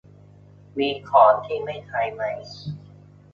[0.77, 2.21] มีของที่ไม่ใช้ไหม